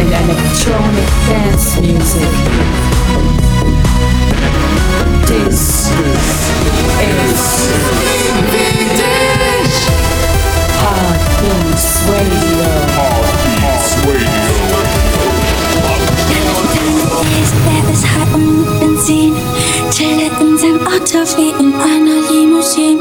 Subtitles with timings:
[0.00, 2.28] and electronic dance music.
[5.26, 6.44] This is
[10.80, 12.64] Heartbeats Radio.
[12.96, 14.44] Heartbeats Radio.
[17.66, 17.84] Wer
[18.14, 19.34] hat und Benzin
[19.90, 23.00] chillet in seinem Auto wie in einer Limousine.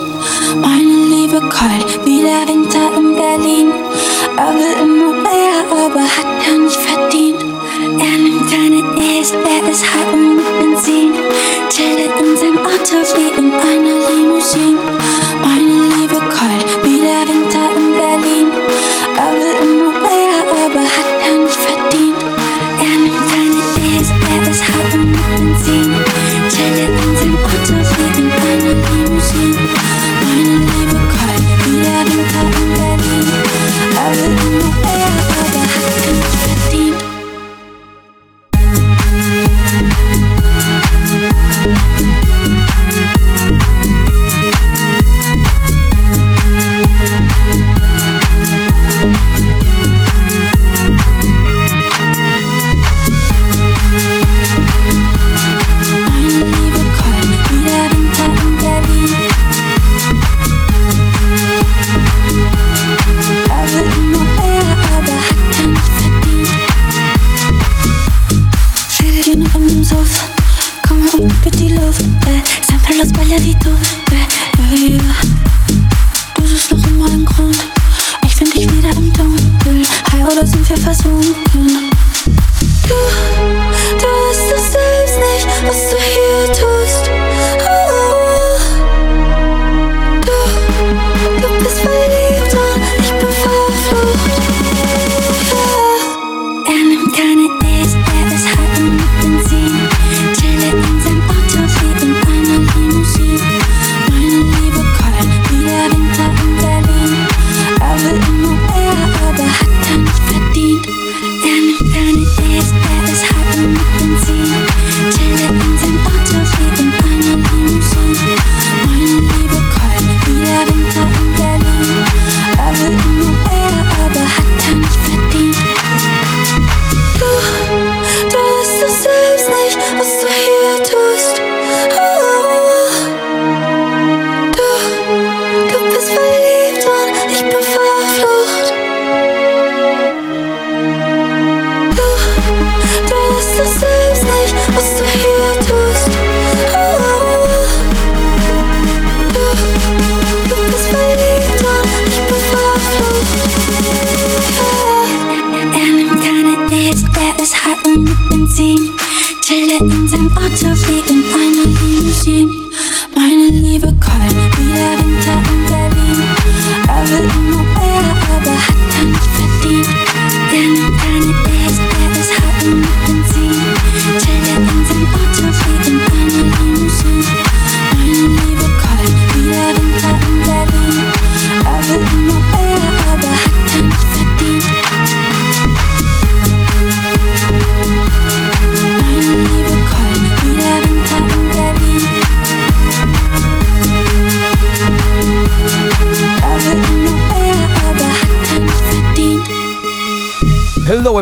[0.61, 3.71] Meine Liebe keult wie der Winter in Berlin.
[4.35, 6.92] Aber immer mehr, aber hat 缘分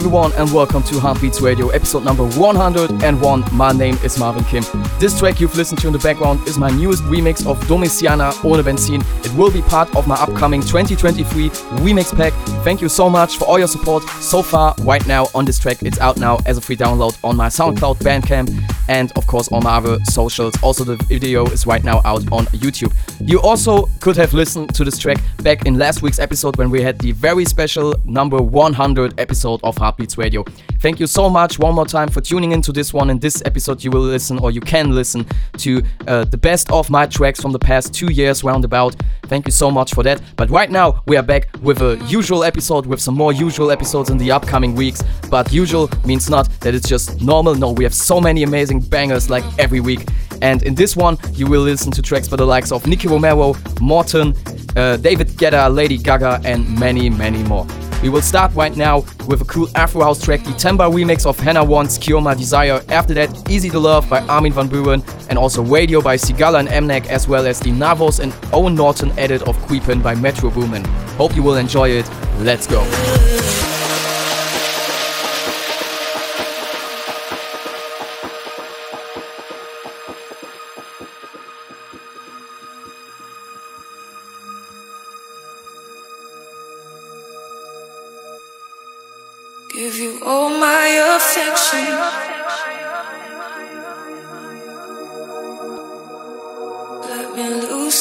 [0.01, 3.43] everyone, and welcome to Heartbeats Radio, episode number 101.
[3.51, 4.63] My name is Marvin Kim.
[4.99, 8.63] This track you've listened to in the background is my newest remix of Domiziana Ohne
[8.63, 9.01] Benzin.
[9.23, 11.49] It will be part of my upcoming 2023
[11.85, 12.33] remix pack.
[12.63, 15.83] Thank you so much for all your support so far right now on this track.
[15.83, 18.49] It's out now as a free download on my SoundCloud, Bandcamp,
[18.87, 20.53] and of course on my other socials.
[20.61, 22.93] Also, the video is right now out on YouTube.
[23.19, 26.81] You also could have listened to this track back in last week's episode when we
[26.81, 30.43] had the very special number 100 episode of Heartbeats Radio.
[30.79, 33.09] Thank you so much one more time for tuning into this one.
[33.09, 35.25] In this episode, you will listen or you can listen
[35.57, 38.95] to uh, the best of my tracks from the past two years roundabout.
[39.23, 40.21] Thank you so much for that.
[40.35, 44.09] But right now, we are back with a usual episode with some more usual episodes
[44.09, 45.03] in the upcoming weeks.
[45.29, 47.55] But usual means not that it's just normal.
[47.55, 50.07] No, we have so many amazing bangers like every week.
[50.41, 53.55] And in this one, you will listen to tracks by the likes of Nicky Romero,
[53.79, 54.33] Morten,
[54.75, 57.67] uh, David Guetta, Lady Gaga, and many, many more.
[58.01, 61.39] We will start right now with a cool Afro House track, the Temba remix of
[61.39, 62.81] Hannah Wants My Desire.
[62.89, 66.67] After that, Easy to Love by Armin van Buuren, and also Radio by Sigala and
[66.89, 70.83] Mnek, as well as the Navos and Owen Norton edit of Creepin' by Metro Boomin.
[71.17, 72.09] Hope you will enjoy it.
[72.39, 72.81] Let's go.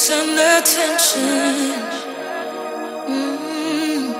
[0.01, 1.55] Loosen the tension.
[3.07, 4.13] Mm.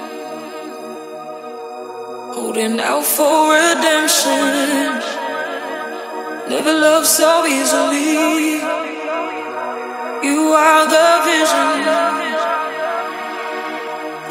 [2.36, 5.02] Holding out for redemption.
[6.50, 8.62] Never loved so easily.
[10.28, 11.78] You are the vision.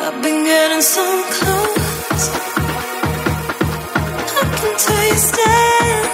[0.05, 1.07] I've been getting so
[1.37, 2.25] close.
[4.39, 6.11] I can taste it.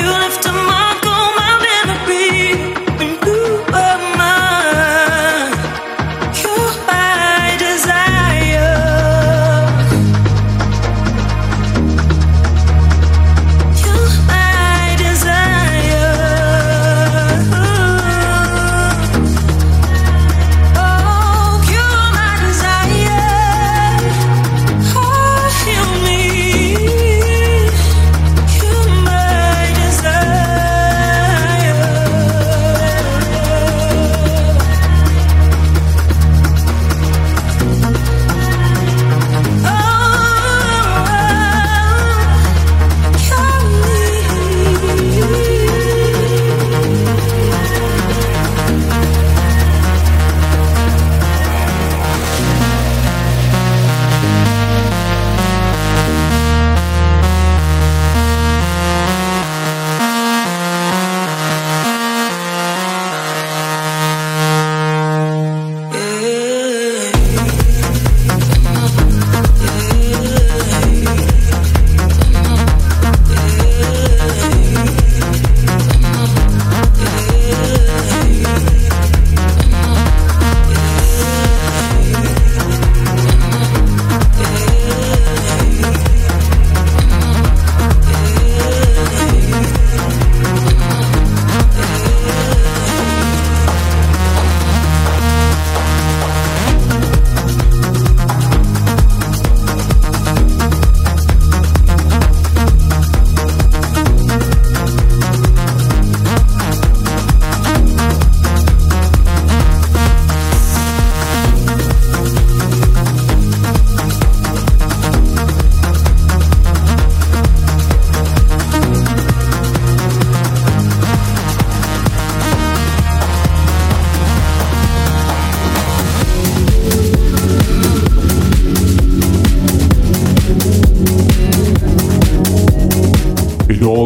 [0.00, 0.87] You left a my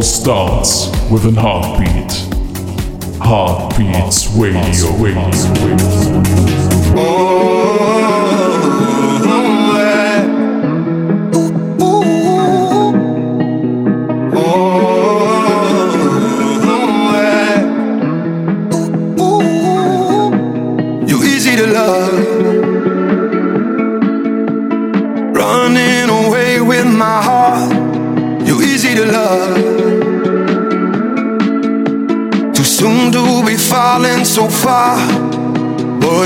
[0.03, 2.11] starts with an heartbeat.
[3.21, 6.62] Heartbeats Radio, radio.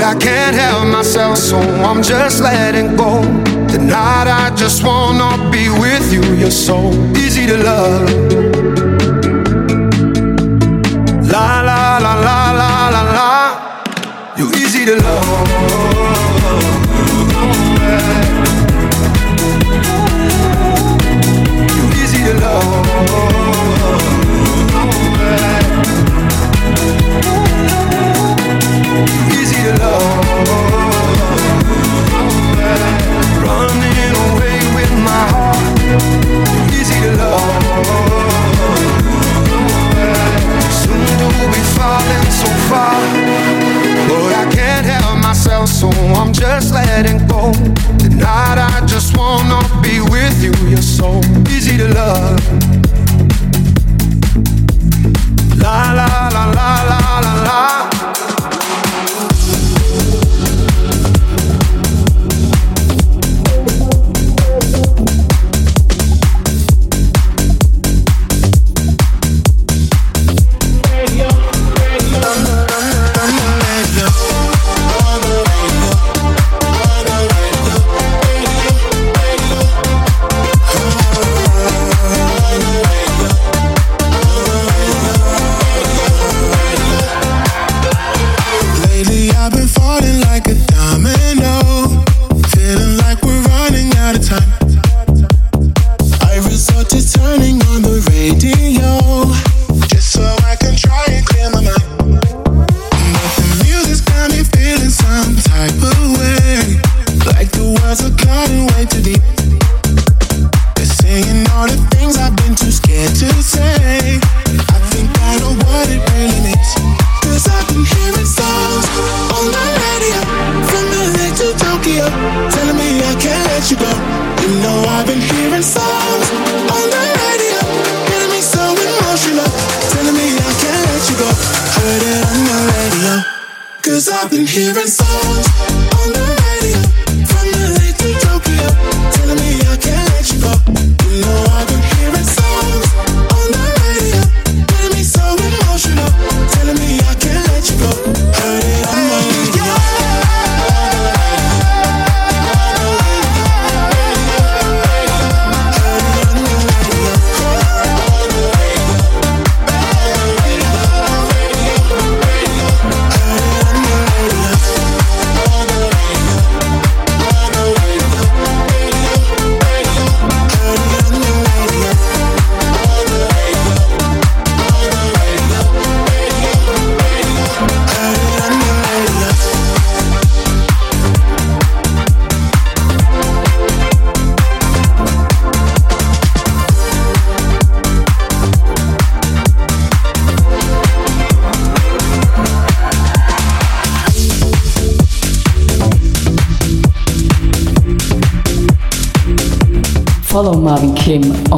[0.08, 3.20] I can't help myself, so I'm just letting go.
[3.68, 6.22] Tonight I just wanna be with you.
[6.34, 8.47] You're so easy to love.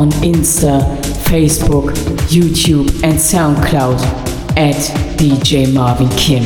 [0.01, 0.81] on Insta,
[1.29, 1.93] Facebook,
[2.33, 4.01] YouTube, and SoundCloud
[4.57, 4.81] at
[5.19, 6.43] DJ Marvin Kim.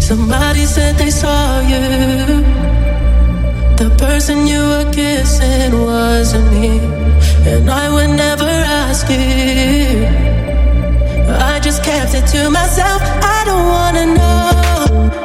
[0.00, 2.44] Somebody said they saw you.
[3.82, 6.78] The person you were kissing wasn't me.
[7.50, 8.52] And I would never
[8.84, 10.06] ask you.
[11.50, 13.02] I just kept it to myself.
[13.02, 15.23] I don't wanna know.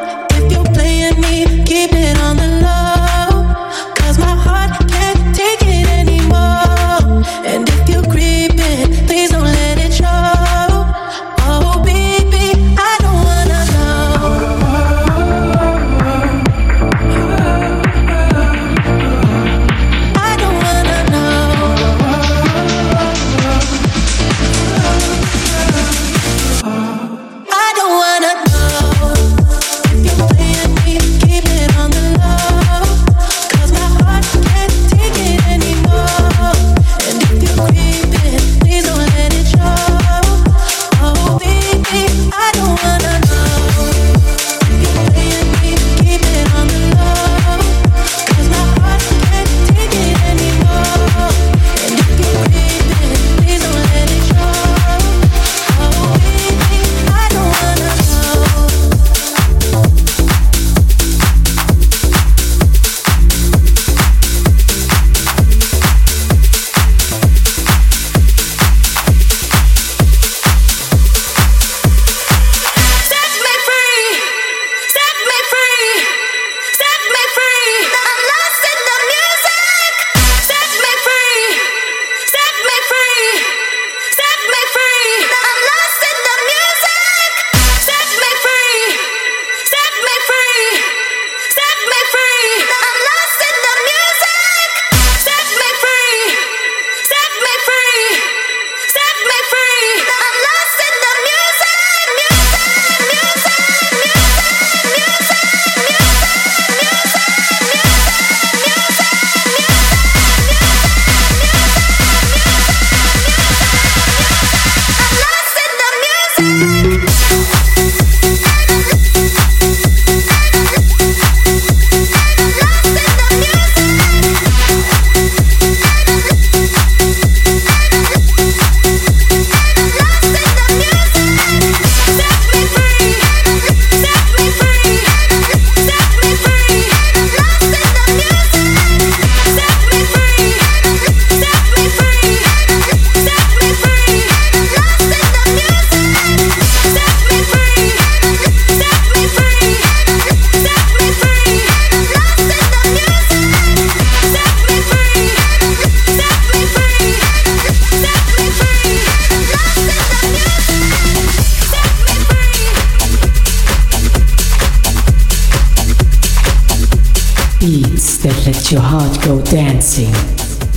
[168.72, 170.14] Your heart go dancing.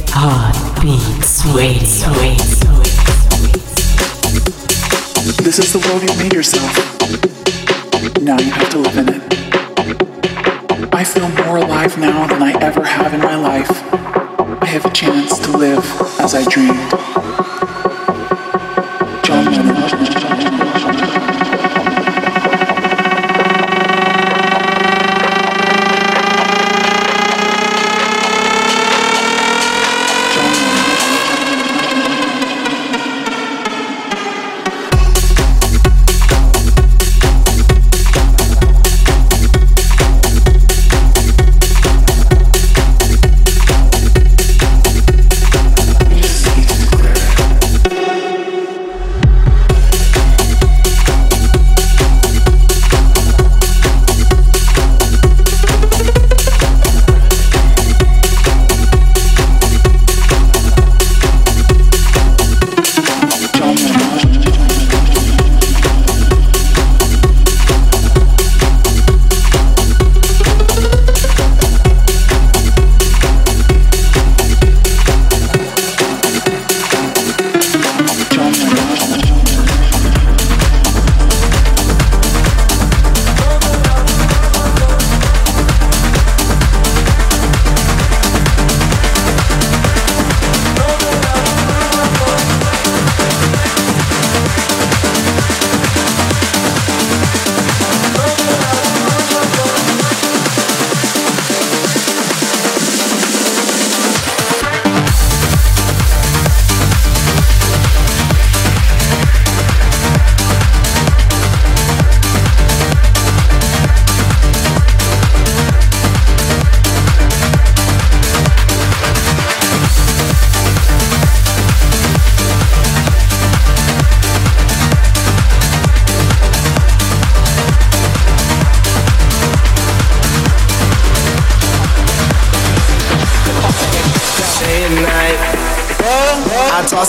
[0.08, 2.12] Heartbeats radio.
[5.42, 6.74] This is the world you made yourself.
[8.22, 10.94] Now you have to live in it.
[10.94, 13.70] I feel more alive now than I ever have in my life.
[14.62, 15.84] I have a chance to live
[16.18, 17.61] as I dreamed.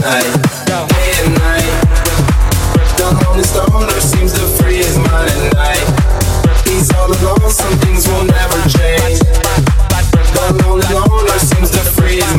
[0.00, 0.32] night.
[0.66, 1.70] Day and night.
[2.96, 4.96] The lonely stoner seems to free his
[5.28, 5.86] at night.
[6.66, 9.20] He's all alone, some things will never change.
[10.36, 11.78] The lonely loner seems to
[12.18, 12.36] at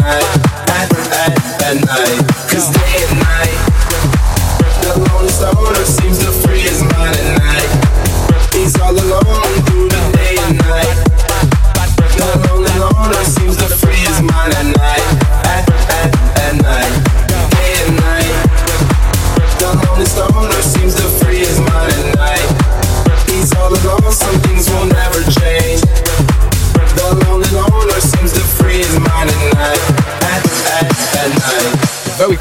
[0.00, 0.28] night.
[0.68, 0.88] At,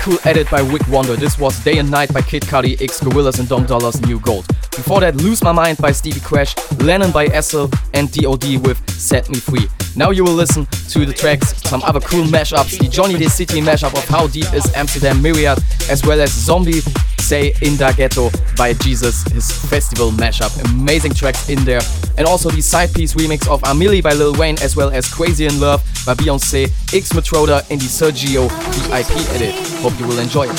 [0.08, 1.18] cool edit by Wick Wonder.
[1.18, 4.48] This was Day and Night by Kid Cudi, X Gorillaz and Dom Dolla's New Gold.
[4.72, 9.28] Before that, Lose My Mind by Stevie Crash, Lennon by Essel, and DOD with Set
[9.28, 9.68] Me Free.
[9.98, 13.60] Now you will listen to the tracks, some other cool mashups, the Johnny D City
[13.60, 16.80] mashup of How Deep is Amsterdam Myriad, as well as Zombie
[17.20, 20.52] Say In Da Ghetto by Jesus, his festival mashup.
[20.74, 21.82] Amazing tracks in there.
[22.18, 25.46] And also the Sidepiece remix of A Milli by Lil Wayne, as well as Crazy
[25.46, 28.50] in Love by Beyonce, X Matroda in the Sergio
[28.88, 29.56] VIP edit.
[29.82, 30.58] Hope you will enjoy it.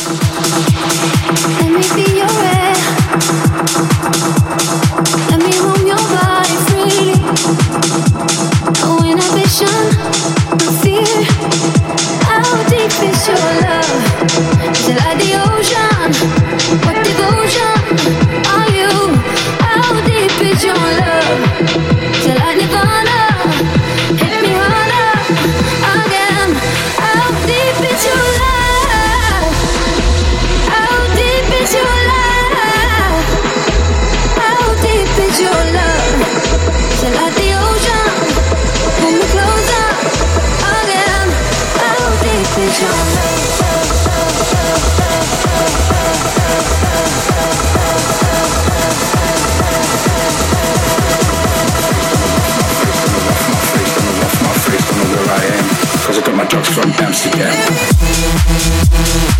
[56.75, 59.38] from Amsterdam.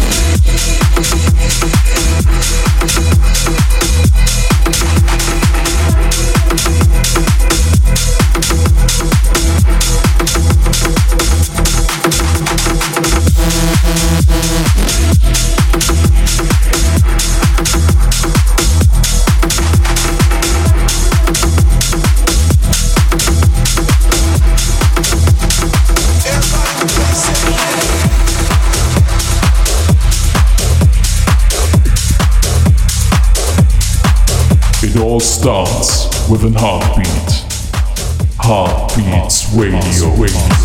[35.21, 37.45] Starts with an heartbeat.
[38.39, 40.11] Heartbeats Radio.
[40.17, 40.58] Radio.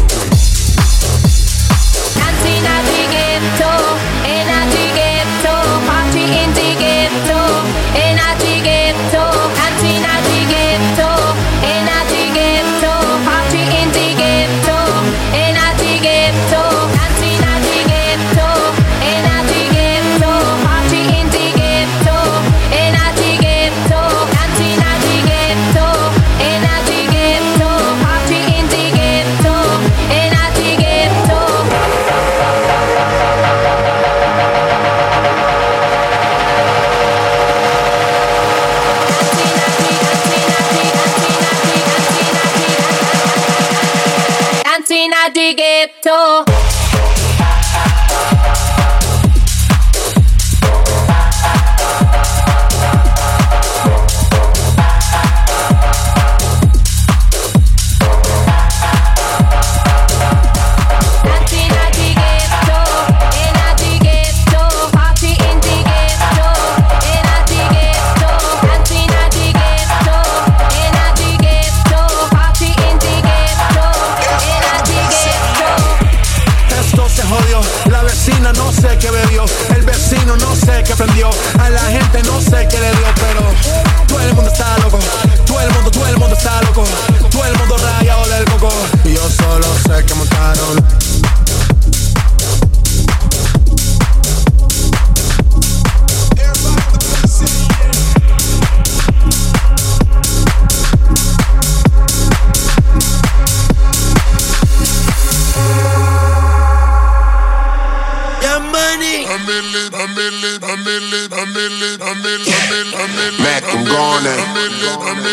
[114.26, 115.24] I'm gone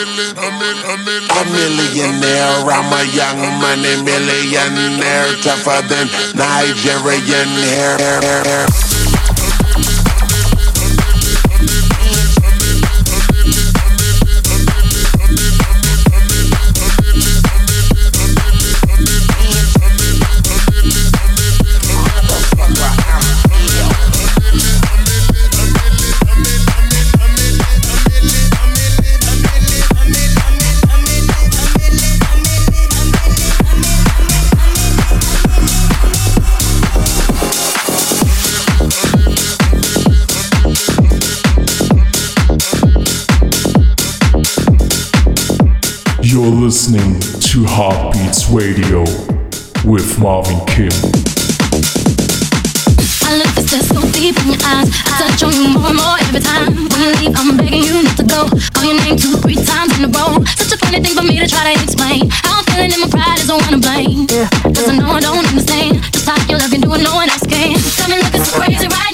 [1.30, 8.89] A millionaire, I'm a young money millionaire, tougher than Nigerian hair.
[47.80, 49.08] Heartbeats Radio
[49.88, 50.92] with Marvin Kim.
[53.24, 54.92] I look so deep in your eyes.
[55.08, 56.76] I touch on you more and more every time.
[56.76, 58.52] When you leave, I'm begging you not to go.
[58.76, 60.44] Call your name two, three times in a row.
[60.60, 62.28] Such a funny thing for me to try to explain.
[62.44, 64.28] How I'm feeling in my pride is the one to blame.
[64.28, 66.04] Cause I know I don't understand.
[66.12, 67.80] Just how you love can do it, no one else can.
[67.96, 69.09] Got me looking so crazy right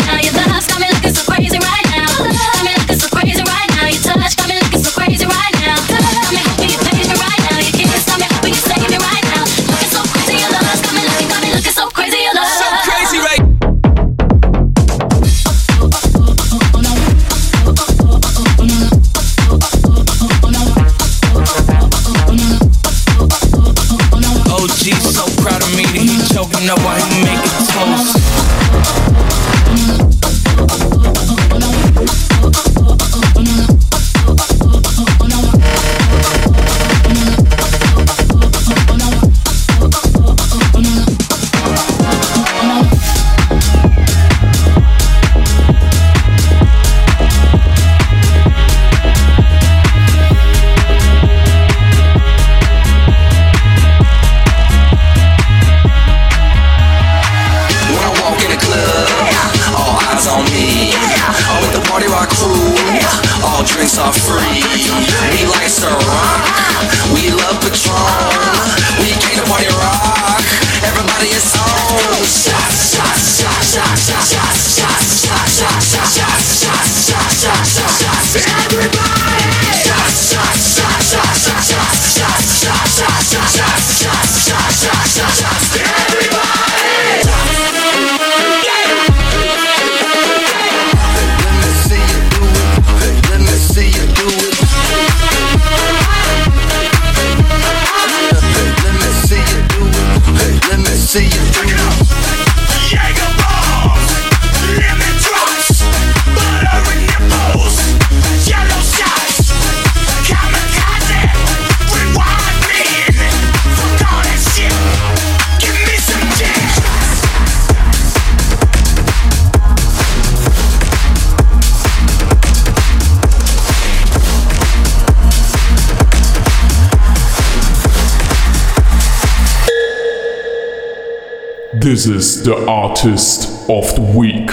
[132.46, 134.48] the artist of the week.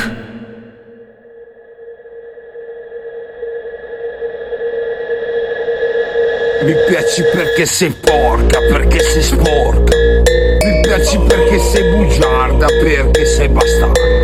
[6.63, 9.95] Mi piaci perché sei porca, perché sei sporca.
[9.95, 14.23] Mi piaci perché sei bugiarda, perché sei bastarda.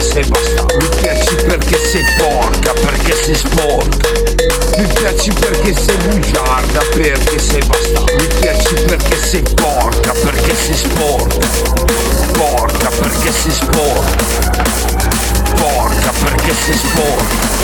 [0.00, 0.76] Perché sei bastarda.
[0.76, 4.08] Mi piaci perché sei porca, perché sei sporca.
[4.78, 8.12] Mi piaci perché sei bugiarda, perché sei bastarda.
[8.14, 11.46] Mi piaci perché sei porca, perché sei sporca.
[12.32, 14.24] Porca, perché sei sporca.
[15.56, 17.58] Porca, perché sei sporca.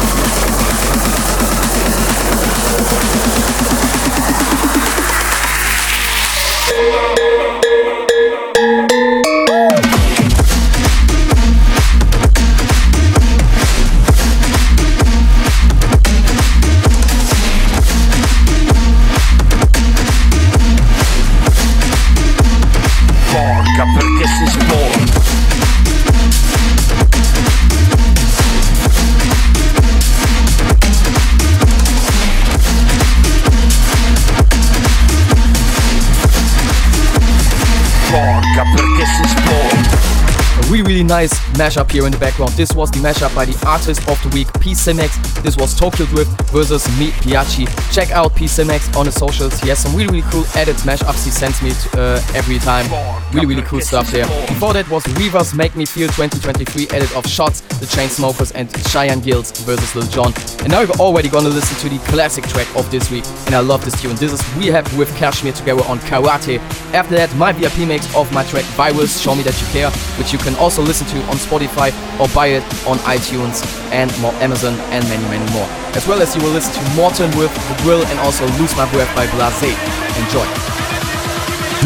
[41.56, 42.52] Mashup here in the background.
[42.52, 45.10] This was the mashup by the artist of the week, P Simex.
[45.42, 47.66] This was Tokyo Drift versus Mi Piaci.
[47.92, 49.58] Check out P Simex on the socials.
[49.60, 52.86] He has some really, really cool edits, mashups he sends me to, uh, every time.
[53.32, 54.26] Really, really cool stuff there.
[54.46, 59.20] Before that was Reavers Make Me Feel 2023 edit of Shots, The Chainsmokers, and Cheyenne
[59.20, 60.55] Guilds versus Lil Jon.
[60.66, 63.24] And now we're already gonna listen to the classic track of this week.
[63.46, 64.16] And I love this tune.
[64.16, 66.58] This is We Have with Kashmir together on Karate.
[66.92, 70.32] After that, my VIP mix of my track Virus, Show Me That You Care, which
[70.32, 74.74] you can also listen to on Spotify or buy it on iTunes and more Amazon
[74.90, 75.70] and many, many more.
[75.94, 78.90] As well as you will listen to Morten with The Drill and also Lose My
[78.90, 79.70] Breath by Blase.
[80.18, 80.46] Enjoy.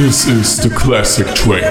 [0.00, 1.68] This is the classic track.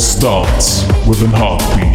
[0.00, 1.94] starts with an heartbeat.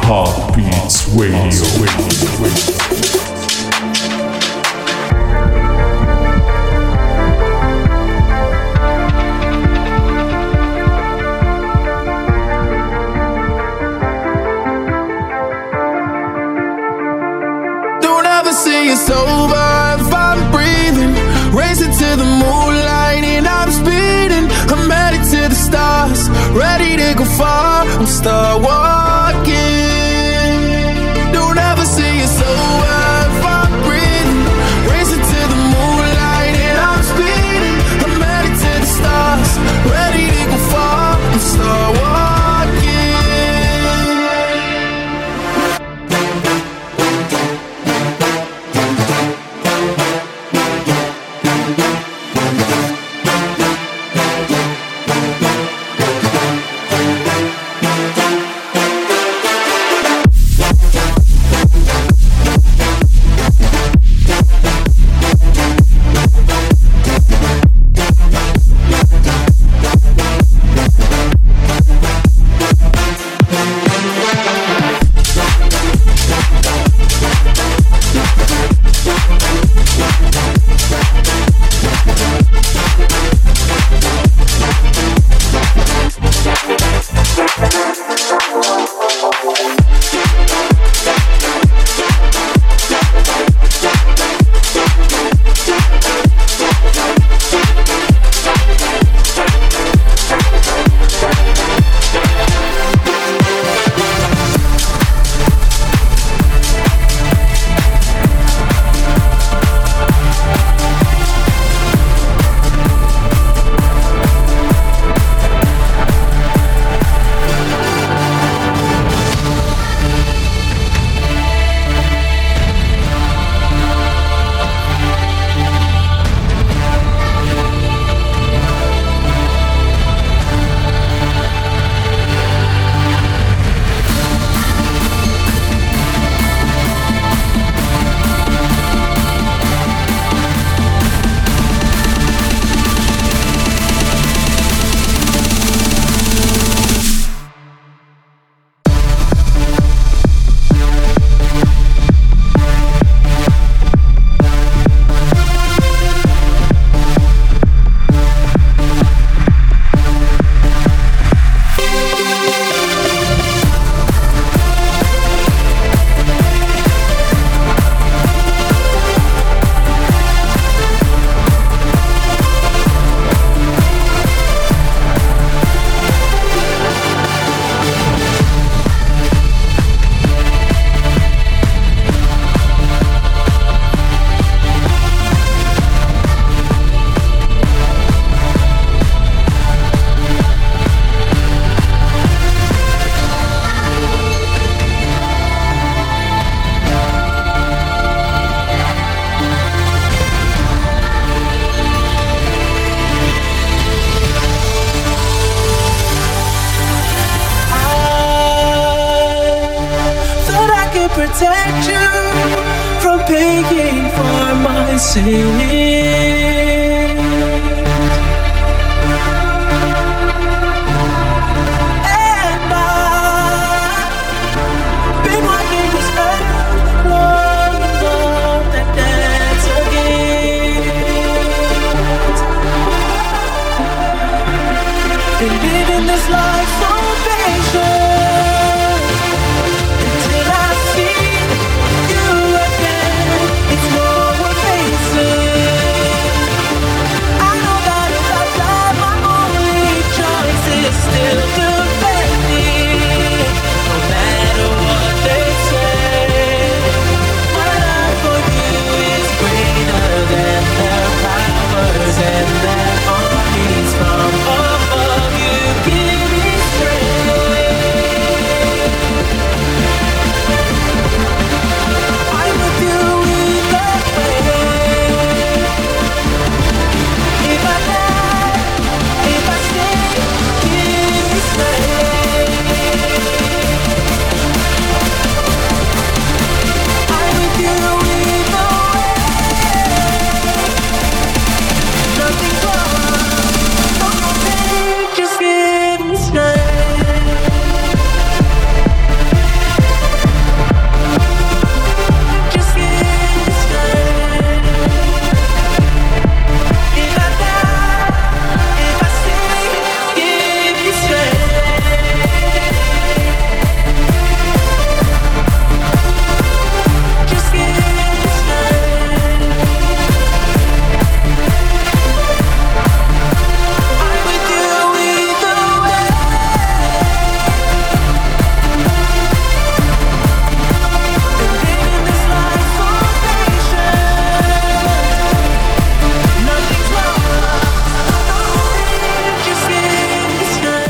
[0.00, 2.91] Heartbeats Radio.
[28.22, 29.11] the one.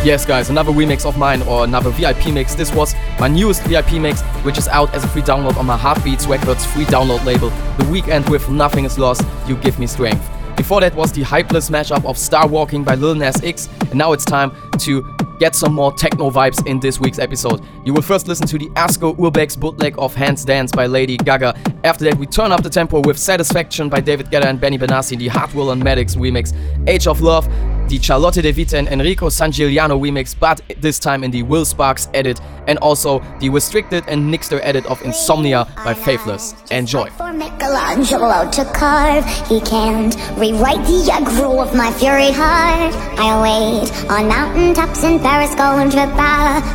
[0.05, 2.57] Yes, guys, another remix of mine or another VIP mix.
[2.57, 5.77] This was my newest VIP mix, which is out as a free download on my
[5.77, 7.51] Heartbeats Records free download label.
[7.79, 10.29] The Weeknd with Nothing is Lost, You Give Me Strength.
[10.57, 14.11] Before that was the hypeless mashup of Star Walking by Lil Nas X, and now
[14.11, 15.03] it's time to
[15.43, 17.61] get some more techno vibes in this week's episode.
[17.85, 21.59] You will first listen to the Asko Urbex bootleg of Hands Dance by Lady Gaga.
[21.83, 25.19] After that, we turn up the tempo with Satisfaction by David Guetta and Benny Benassi,
[25.19, 26.55] the Hardwell and Maddix remix,
[26.89, 27.49] Age of Love,
[27.89, 32.09] the Charlotte de Witte and Enrico Sangiuliano remix, but this time in the Will Sparks
[32.15, 36.55] edit, and also the restricted and Nixter edit of Insomnia by Faithless.
[36.71, 37.11] Enjoy.
[37.11, 42.95] For Michelangelo to carve, he can't rewrite the aggro of my fury heart.
[43.19, 46.05] I wait on mountaintops in Paris, going to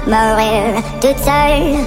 [0.09, 1.85] Maria Dutzer.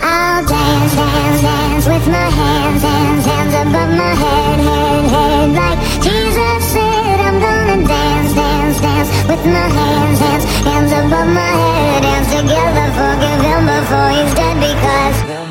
[0.00, 5.48] I'll dance, dance, dance with my hands, hands, hands above my head, head, head.
[5.58, 11.52] Like Jesus said, I'm gonna dance, dance, dance with my hands, hands, hands above my
[11.62, 12.02] head.
[12.06, 15.47] Dance together, forgive him before he's dead because.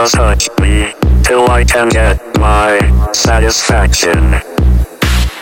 [0.00, 4.40] Just touch me till I can get my satisfaction.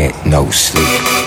[0.00, 1.19] get no sleep.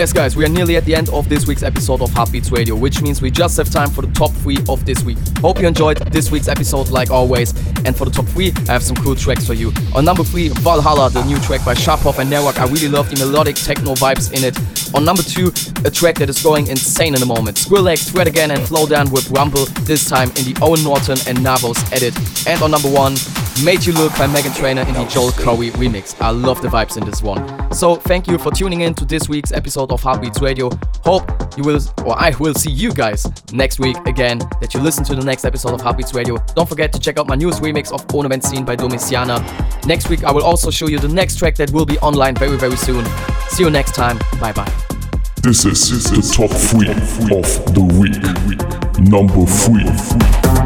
[0.00, 2.74] Yes, guys, we are nearly at the end of this week's episode of Heartbeats Radio,
[2.74, 5.18] which means we just have time for the top three of this week.
[5.42, 7.50] Hope you enjoyed this week's episode like always.
[7.84, 9.74] And for the top three, I have some cool tracks for you.
[9.94, 12.58] On number three, Valhalla, the new track by Sharpov and Nerwak.
[12.58, 14.56] I really love the melodic techno vibes in it.
[14.94, 15.52] On number two,
[15.84, 17.58] a track that is going insane in the moment.
[17.58, 21.76] Skrillex, Fred again, and Flowdan with Rumble, this time in the Owen Norton and Navos
[21.92, 22.16] edit.
[22.48, 23.16] And on number one,
[23.64, 26.18] Made You Look by Meghan Trainor in the Joel Corry remix.
[26.20, 27.72] I love the vibes in this one.
[27.72, 30.70] So thank you for tuning in to this week's episode of Heartbeats Radio.
[31.04, 35.04] Hope you will, or I will see you guys next week again, that you listen
[35.04, 36.38] to the next episode of Heartbeats Radio.
[36.54, 39.38] Don't forget to check out my newest remix of Ohne Benzin by Domiziana.
[39.86, 42.56] Next week I will also show you the next track that will be online very
[42.56, 43.04] very soon.
[43.48, 44.18] See you next time.
[44.40, 44.72] Bye bye.
[45.42, 49.08] This is the top three of the week.
[49.08, 50.59] Number three.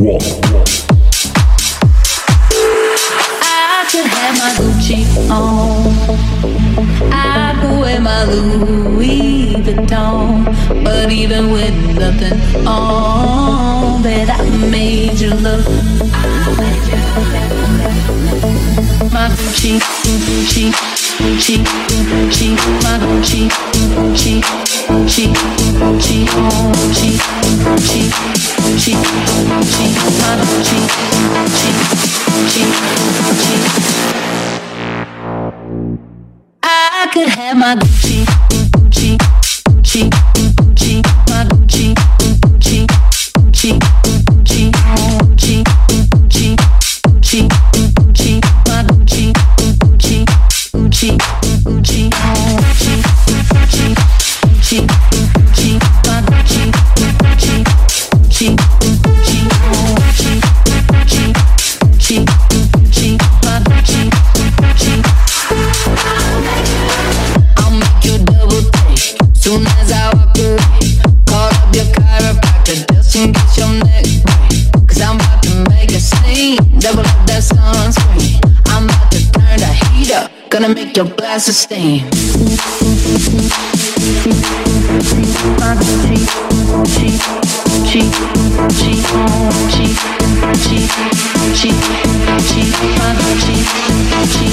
[0.00, 0.02] I
[3.90, 5.92] could have my Gucci on.
[7.12, 10.46] I could wear my Louis Vuitton.
[10.82, 15.66] But even with nothing on, that I made you look.
[19.12, 20.72] My Gucci, Gucci,
[21.18, 21.60] Gucci, Gucci,
[22.08, 23.50] Gucci, Gucci, Gucci,
[24.00, 24.40] Gucci, Gucci,
[24.88, 25.28] Gucci, Gucci,
[25.76, 26.40] Gucci, my Gucci,
[26.80, 27.18] Gucci,
[27.60, 28.39] Gucci, Gucci.
[36.62, 38.24] I could have my Gucci,
[38.70, 39.18] Gucci,
[39.66, 40.29] Gucci,
[81.30, 82.04] make your glasses steam.
[85.60, 86.16] My Gucci,
[86.70, 87.08] Gucci,
[87.66, 88.02] Gucci,
[88.56, 88.92] Gucci,
[89.50, 89.86] Gucci,
[90.40, 90.78] Gucci,
[91.34, 91.70] Gucci,
[92.26, 92.62] Gucci,
[92.98, 93.54] my Gucci,
[94.10, 94.48] Gucci.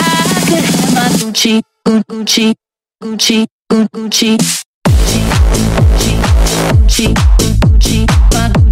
[0.00, 2.54] I could have my Gucci, Gu- Gucci,
[3.02, 4.36] Gucci, Gu- Gucci,
[4.84, 5.20] Gucci,
[5.54, 6.12] Gucci,
[6.84, 7.14] Gucci, my
[7.58, 8.67] Gucci, Gucci,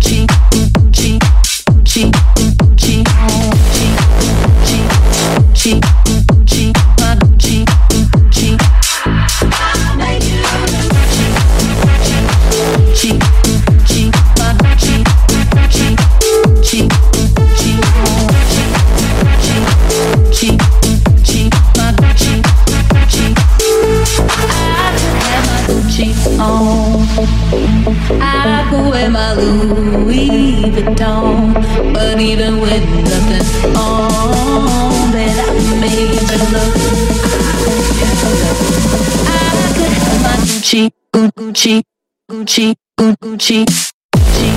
[41.17, 41.83] Gucci,
[42.31, 43.65] Gucci, Gucci,
[44.13, 44.53] Gucci,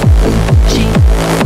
[0.59, 0.85] Gucci,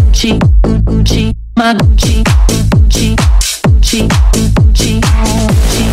[0.09, 0.39] Gucci,
[0.84, 2.24] Gucci, my Gucci,
[2.72, 3.16] Gucci,
[3.64, 5.86] Gucci, Gucci, Gucci,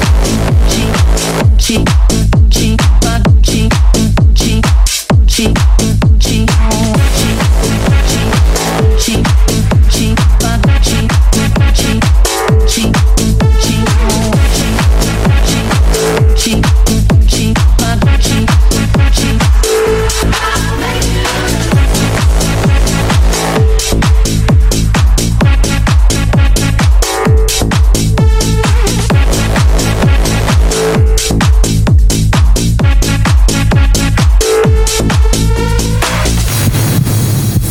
[0.56, 2.99] Gucci, Gucci, Gucci.